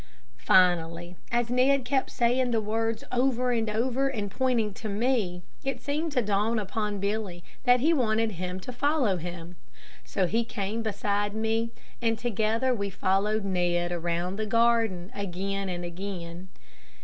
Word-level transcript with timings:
Finally, 0.39 1.15
as 1.31 1.51
Ned 1.51 1.85
kept 1.85 2.09
saying 2.09 2.49
the 2.49 2.59
words 2.59 3.03
over 3.11 3.51
and 3.51 3.69
over, 3.69 4.07
and 4.09 4.31
pointing 4.31 4.73
to 4.73 4.89
me, 4.89 5.43
it 5.63 5.79
seemed 5.79 6.11
to 6.13 6.23
dawn 6.23 6.57
upon 6.57 6.99
Billy 6.99 7.43
that 7.65 7.81
he 7.81 7.93
wanted 7.93 8.31
him 8.31 8.59
to 8.61 8.73
follow 8.73 9.17
him. 9.17 9.57
So 10.03 10.25
he 10.25 10.43
came 10.43 10.81
beside 10.81 11.35
me, 11.35 11.69
and 12.01 12.17
together 12.17 12.73
we 12.73 12.89
followed 12.89 13.45
Ned 13.45 13.91
around 13.91 14.37
the 14.37 14.47
garden, 14.47 15.11
again 15.13 15.69
and 15.69 15.85
again. 15.85 16.49